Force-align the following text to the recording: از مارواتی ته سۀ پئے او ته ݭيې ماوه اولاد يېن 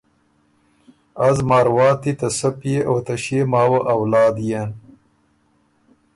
از 1.27 1.37
مارواتی 1.49 2.13
ته 2.19 2.27
سۀ 2.37 2.49
پئے 2.59 2.75
او 2.89 2.95
ته 3.05 3.13
ݭيې 3.23 3.41
ماوه 3.51 3.79
اولاد 3.93 4.35
يېن 4.47 4.69